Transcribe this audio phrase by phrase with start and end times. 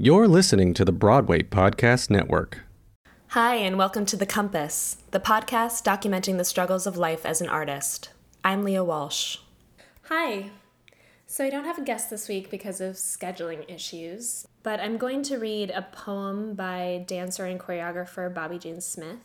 [0.00, 2.60] You're listening to the Broadway Podcast Network.
[3.30, 7.48] Hi, and welcome to The Compass, the podcast documenting the struggles of life as an
[7.48, 8.10] artist.
[8.44, 9.38] I'm Leah Walsh.
[10.04, 10.50] Hi.
[11.26, 15.24] So, I don't have a guest this week because of scheduling issues, but I'm going
[15.24, 19.18] to read a poem by dancer and choreographer Bobbi Jene Smith,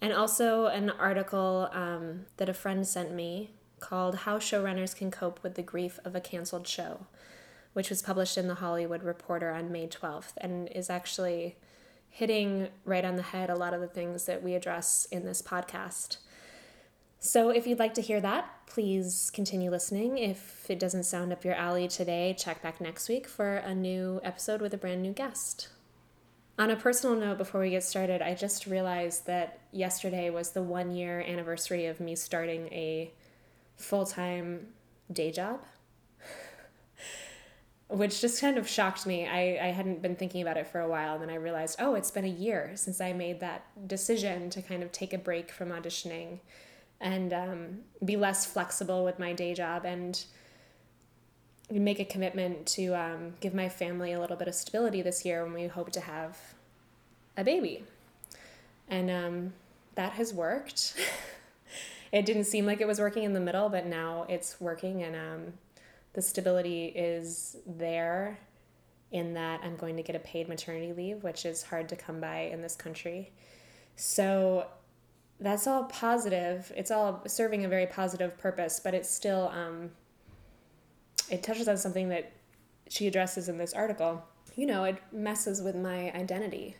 [0.00, 3.50] and also an article um, that a friend sent me
[3.80, 7.08] called How Showrunners Can Cope with the Grief of a Canceled Show
[7.74, 11.56] which was published in the Hollywood Reporter on May 12th and is actually
[12.08, 15.42] hitting right on the head a lot of the things that we address in this
[15.42, 16.18] podcast.
[17.18, 20.18] So, if you'd like to hear that, please continue listening.
[20.18, 24.20] If it doesn't sound up your alley today, check back next week for a new
[24.22, 25.68] episode with a brand new guest.
[26.58, 30.62] On a personal note, before we get started, I just realized that yesterday was the
[30.62, 33.10] one year anniversary of me starting a
[33.76, 34.68] full time
[35.10, 35.62] day job
[37.88, 39.26] which just kind of shocked me.
[39.26, 41.14] I, I hadn't been thinking about it for a while.
[41.14, 44.62] And then I realized, oh, it's been a year since I made that decision to
[44.62, 46.40] kind of take a break from auditioning
[47.00, 50.24] and um, be less flexible with my day job and
[51.70, 55.44] make a commitment to um, give my family a little bit of stability this year
[55.44, 56.38] when we hope to have
[57.36, 57.84] a baby.
[58.88, 59.52] And um,
[59.94, 60.94] that has worked.
[62.12, 65.02] it didn't seem like it was working in the middle, but now it's working.
[65.02, 65.52] And um,
[66.14, 68.38] the stability is there
[69.12, 72.20] in that I'm going to get a paid maternity leave, which is hard to come
[72.20, 73.32] by in this country.
[73.96, 74.66] So
[75.38, 76.72] that's all positive.
[76.76, 79.90] It's all serving a very positive purpose, but it's still um,
[81.30, 82.32] it touches on something that
[82.88, 84.22] she addresses in this article.
[84.56, 86.76] You know, it messes with my identity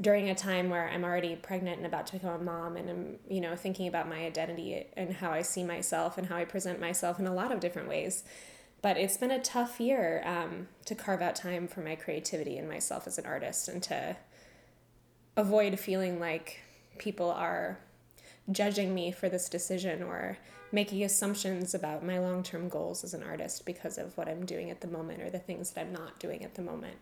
[0.00, 3.16] during a time where I'm already pregnant and about to become a mom and I'm,
[3.28, 6.80] you know, thinking about my identity and how I see myself and how I present
[6.80, 8.24] myself in a lot of different ways.
[8.82, 12.68] But it's been a tough year um, to carve out time for my creativity and
[12.68, 14.16] myself as an artist and to
[15.36, 16.60] avoid feeling like
[16.98, 17.78] people are
[18.50, 20.38] judging me for this decision or
[20.70, 24.70] making assumptions about my long term goals as an artist because of what I'm doing
[24.70, 26.96] at the moment or the things that I'm not doing at the moment.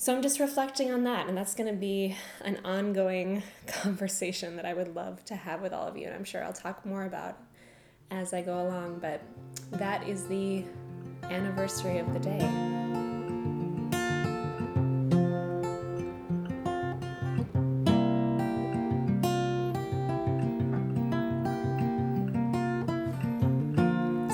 [0.00, 4.64] So I'm just reflecting on that, and that's going to be an ongoing conversation that
[4.64, 7.04] I would love to have with all of you, and I'm sure I'll talk more
[7.04, 7.36] about
[8.12, 9.20] as I go along, but
[9.72, 10.62] that is the
[11.24, 12.38] anniversary of the day.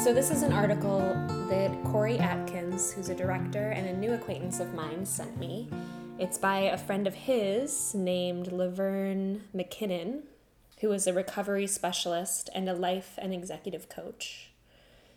[0.04, 1.23] So, this is an article
[1.94, 5.68] Corey Atkins, who's a director and a new acquaintance of mine, sent me.
[6.18, 10.22] It's by a friend of his named Laverne McKinnon,
[10.80, 14.50] who is a recovery specialist and a life and executive coach.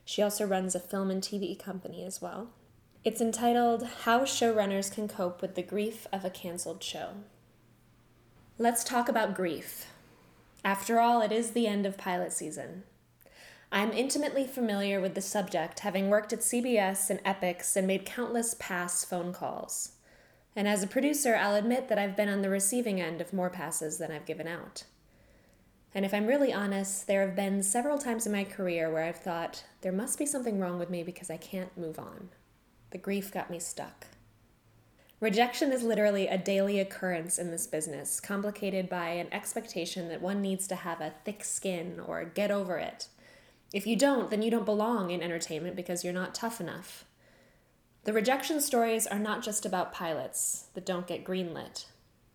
[0.06, 2.50] She also runs a film and TV company as well.
[3.04, 7.10] It's entitled How Showrunners Can Cope with the Grief of a Cancelled Show.
[8.58, 9.88] Let's talk about grief.
[10.64, 12.84] After all, it is the end of pilot season.
[13.72, 18.56] I'm intimately familiar with the subject, having worked at CBS and Epix and made countless
[18.58, 19.92] pass phone calls.
[20.56, 23.50] And as a producer, I'll admit that I've been on the receiving end of more
[23.50, 24.84] passes than I've given out.
[25.94, 29.18] And if I'm really honest, there have been several times in my career where I've
[29.20, 32.30] thought, there must be something wrong with me because I can't move on.
[32.92, 34.08] The grief got me stuck.
[35.20, 40.42] Rejection is literally a daily occurrence in this business, complicated by an expectation that one
[40.42, 43.08] needs to have a thick skin or get over it.
[43.74, 47.06] If you don't, then you don't belong in entertainment because you're not tough enough.
[48.06, 51.86] The rejection stories are not just about pilots that don't get greenlit.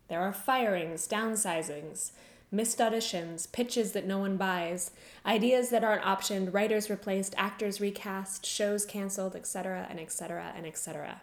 [0.09, 2.13] There are firings, downsizings,
[2.51, 4.91] missed auditions, pitches that no one buys,
[5.25, 11.23] ideas that aren't optioned, writers replaced, actors recast, shows canceled, etc., and etc., and etc.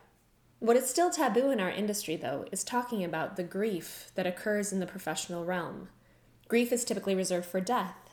[0.57, 4.73] What is still taboo in our industry, though, is talking about the grief that occurs
[4.73, 5.89] in the professional realm.
[6.47, 8.08] Grief is typically reserved for death.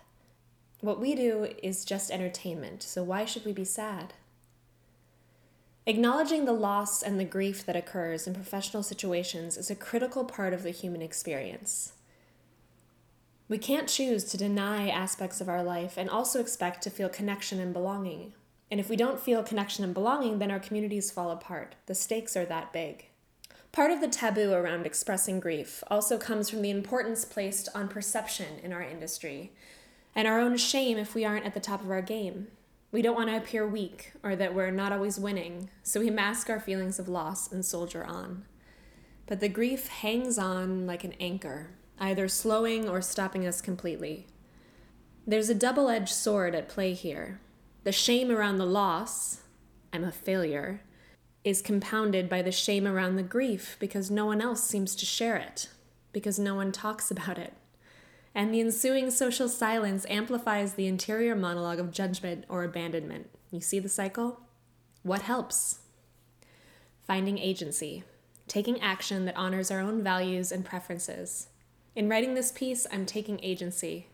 [0.80, 4.12] What we do is just entertainment, so why should we be sad?
[5.86, 10.52] Acknowledging the loss and the grief that occurs in professional situations is a critical part
[10.52, 11.92] of the human experience.
[13.48, 17.60] We can't choose to deny aspects of our life and also expect to feel connection
[17.60, 18.32] and belonging.
[18.70, 21.76] And if we don't feel connection and belonging, then our communities fall apart.
[21.86, 23.06] The stakes are that big.
[23.70, 28.58] Part of the taboo around expressing grief also comes from the importance placed on perception
[28.62, 29.52] in our industry
[30.16, 32.48] and our own shame if we aren't at the top of our game.
[32.90, 36.48] We don't want to appear weak or that we're not always winning, so we mask
[36.48, 38.46] our feelings of loss and soldier on.
[39.26, 41.70] But the grief hangs on like an anchor,
[42.00, 44.26] either slowing or stopping us completely.
[45.26, 47.40] There's a double edged sword at play here.
[47.84, 49.42] The shame around the loss,
[49.92, 50.80] I'm a failure,
[51.44, 55.36] is compounded by the shame around the grief because no one else seems to share
[55.36, 55.68] it,
[56.12, 57.52] because no one talks about it.
[58.36, 63.30] And the ensuing social silence amplifies the interior monologue of judgment or abandonment.
[63.50, 64.42] You see the cycle?
[65.02, 65.78] What helps?
[67.06, 68.04] Finding agency,
[68.46, 71.48] taking action that honors our own values and preferences.
[71.94, 74.08] In writing this piece, I'm taking agency.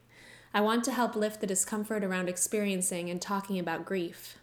[0.55, 4.39] I want to help lift the discomfort around experiencing and talking about grief.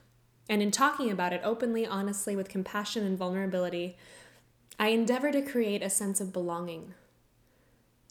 [0.50, 3.96] And in talking about it openly, honestly, with compassion and vulnerability,
[4.78, 6.96] I endeavor to create a sense of belonging.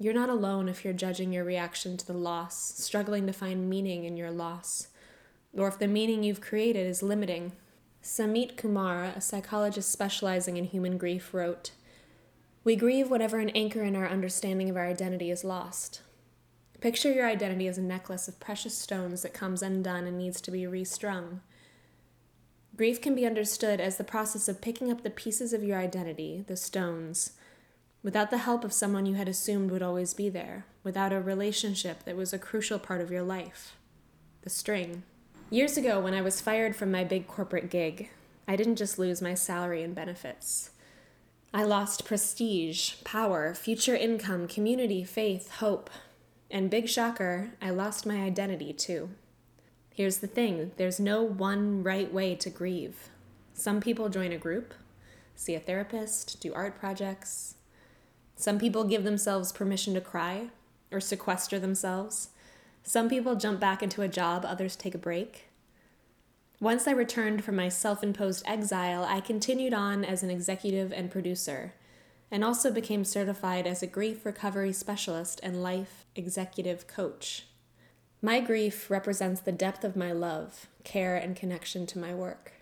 [0.01, 4.05] You're not alone if you're judging your reaction to the loss, struggling to find meaning
[4.05, 4.89] in your loss,
[5.53, 7.53] or if the meaning you've created is limiting.
[8.01, 11.73] Sameet Kumar, a psychologist specializing in human grief, wrote
[12.63, 16.03] We grieve whenever an anchor in our understanding of our identity is lost.
[16.81, 20.53] Picture your identity as a necklace of precious stones that comes undone and needs to
[20.53, 21.41] be restrung.
[22.77, 26.45] Grief can be understood as the process of picking up the pieces of your identity,
[26.47, 27.33] the stones,
[28.03, 32.05] without the help of someone you had assumed would always be there, without a relationship
[32.05, 33.77] that was a crucial part of your life,
[34.43, 35.03] the string.
[35.51, 38.11] Years ago, when I was fired from my big corporate gig,
[38.47, 40.71] I didn't just lose my salary and benefits.
[41.53, 45.91] I lost prestige, power, future income, community, faith, hope,
[46.51, 49.11] and big shocker, I lost my identity too.
[49.93, 53.09] Here's the thing there's no one right way to grieve.
[53.53, 54.73] Some people join a group,
[55.35, 57.57] see a therapist, do art projects.
[58.39, 60.51] Some people give themselves permission to cry
[60.93, 62.29] or sequester themselves.
[62.85, 65.49] Some people jump back into a job, others take a break.
[66.61, 71.11] Once I returned from my self imposed exile, I continued on as an executive and
[71.11, 71.75] producer
[72.31, 77.47] and also became certified as a grief recovery specialist and life executive coach.
[78.23, 82.53] My grief represents the depth of my love, care, and connection to my work.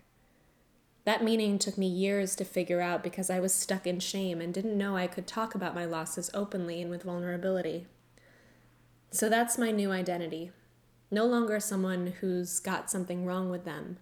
[1.07, 4.53] That meaning took me years to figure out because I was stuck in shame and
[4.53, 7.85] didn't know I could talk about my losses openly and with vulnerability.
[9.09, 10.51] So that's my new identity.
[11.09, 13.99] No longer someone who's got something wrong with them,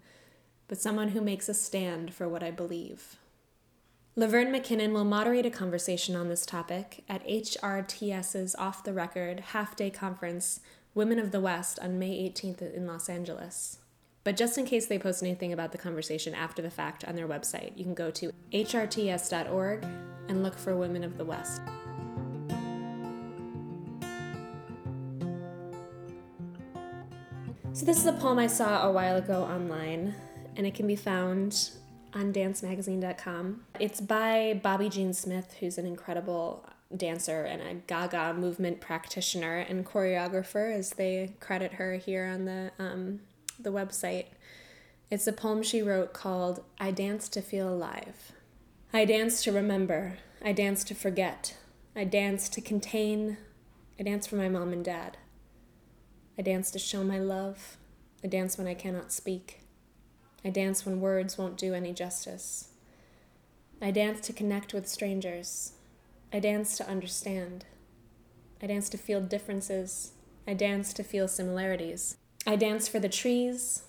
[0.67, 3.17] but someone who makes a stand for what I believe.
[4.15, 9.75] Laverne McKinnon will moderate a conversation on this topic at HRTS's Off the Record half
[9.75, 10.59] day conference,
[10.95, 13.77] Women of the West, on May 18th in Los Angeles.
[14.25, 17.27] But just in case they post anything about the conversation after the fact on their
[17.27, 19.85] website, you can go to hrts.org
[20.27, 21.61] and look for Women of the West.
[27.73, 30.15] So, this is a poem I saw a while ago online,
[30.55, 31.69] and it can be found
[32.15, 33.61] on dancemagazine.com.
[33.79, 36.67] It's by Bobbi Jene Smith, who's an incredible
[36.97, 42.71] dancer and a Gaga movement practitioner and choreographer, as they credit her here on the
[42.79, 43.19] um,
[43.65, 44.27] the website.
[45.11, 48.31] It's a poem she wrote called "I Dance to Feel Alive."
[48.93, 50.19] I dance to remember.
[50.41, 51.57] I dance to forget.
[51.93, 53.37] I dance to contain.
[53.99, 55.17] I dance for my mom and dad.
[56.37, 57.75] I dance to show my love.
[58.23, 59.61] I dance when I cannot speak.
[60.45, 62.69] I dance when words won't do any justice.
[63.81, 65.73] I dance to connect with strangers.
[66.31, 67.65] I dance to understand.
[68.61, 70.13] I dance to feel differences.
[70.47, 72.17] I dance to feel similarities.
[72.45, 73.83] I dance for the trees.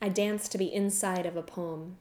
[0.00, 1.96] I dance to be inside of a poem.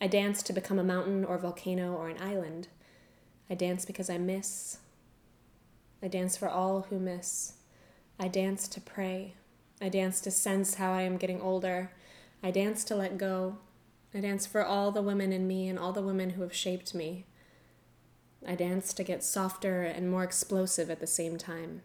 [0.00, 2.68] I dance to become a mountain or volcano or an island.
[3.48, 4.78] I dance because I miss.
[6.02, 7.54] I dance for all who miss.
[8.18, 9.34] I dance to pray.
[9.80, 11.90] I dance to sense how I am getting older
[12.44, 13.56] I dance to let go.
[14.14, 16.94] I dance for all the women in me and all the women who have shaped
[16.94, 17.24] me.
[18.46, 21.80] I dance to get softer and more explosive at the same time.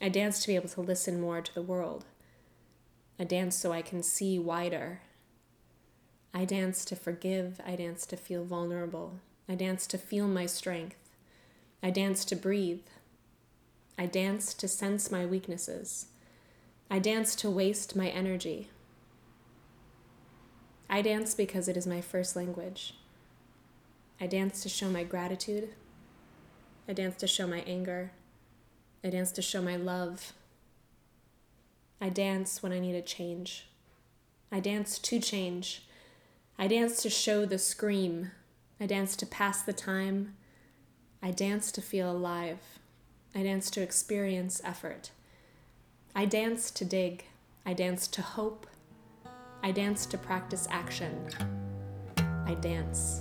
[0.00, 2.04] I dance to be able to listen more to the world.
[3.22, 4.98] I dance so I can see wider.
[6.34, 7.60] I dance to forgive.
[7.64, 9.20] I dance to feel vulnerable.
[9.48, 10.96] I dance to feel my strength.
[11.84, 12.82] I dance to breathe.
[13.96, 16.06] I dance to sense my weaknesses.
[16.90, 18.70] I dance to waste my energy.
[20.90, 22.94] I dance because it is my first language.
[24.20, 25.68] I dance to show my gratitude.
[26.88, 28.10] I dance to show my anger.
[29.04, 30.32] I dance to show my love.
[32.02, 33.68] I dance when I need a change.
[34.50, 35.86] I dance to change.
[36.58, 38.32] I dance to show the scream.
[38.80, 40.34] I dance to pass the time.
[41.22, 42.58] I dance to feel alive.
[43.36, 45.12] I dance to experience effort.
[46.12, 47.26] I dance to dig.
[47.64, 48.66] I dance to hope.
[49.62, 51.28] I dance to practice action.
[52.44, 53.20] I dance.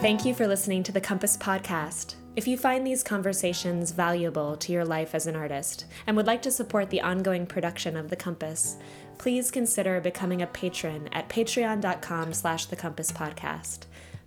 [0.00, 2.14] Thank you for listening to the Compass Podcast.
[2.34, 6.40] If you find these conversations valuable to your life as an artist and would like
[6.42, 8.78] to support the ongoing production of The Compass,
[9.18, 13.80] please consider becoming a patron at patreon.com slash the compass podcast.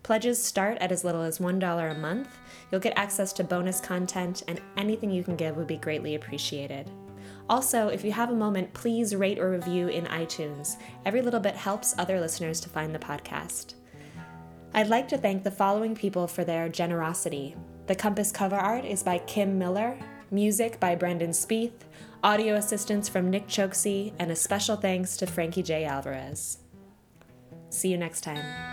[0.04, 2.30] Pledges start at as little as $1 a month.
[2.72, 6.92] You'll get access to bonus content, and anything you can give would be greatly appreciated.
[7.50, 10.78] Also, if you have a moment, please rate or review in iTunes.
[11.04, 13.74] Every little bit helps other listeners to find the podcast.
[14.76, 17.56] I'd like to thank the following people for their generosity.
[17.86, 20.00] The Compass cover art is by Kim Miller,
[20.32, 21.84] music by Brendan Spieth,
[22.24, 25.86] audio assistance from Nick Choksi, and a special thanks to Frankie J.
[25.86, 26.58] Alvarez.
[27.70, 28.73] See you next time.